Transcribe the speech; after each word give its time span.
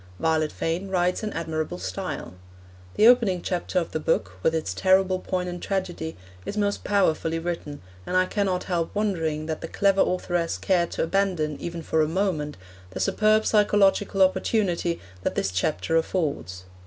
Violet 0.19 0.51
Fane 0.51 0.87
writes 0.89 1.21
an 1.21 1.31
admirable 1.33 1.77
style. 1.77 2.33
The 2.95 3.05
opening 3.07 3.43
chapter 3.43 3.77
of 3.77 3.91
the 3.91 3.99
book, 3.99 4.31
with 4.41 4.55
its 4.55 4.73
terrible 4.73 5.19
poignant 5.19 5.61
tragedy, 5.61 6.17
is 6.43 6.57
most 6.57 6.83
powerfully 6.83 7.37
written, 7.37 7.83
and 8.07 8.17
I 8.17 8.25
cannot 8.25 8.63
help 8.63 8.95
wondering 8.95 9.45
that 9.45 9.61
the 9.61 9.67
clever 9.67 10.01
authoress 10.01 10.57
cared 10.57 10.89
to 10.93 11.03
abandon, 11.03 11.55
even 11.61 11.83
for 11.83 12.01
a 12.01 12.07
moment, 12.07 12.57
the 12.89 12.99
superb 12.99 13.45
psychological 13.45 14.23
opportunity 14.23 14.99
that 15.21 15.35
this 15.35 15.51
chapter 15.51 15.95
affords. 15.95 16.63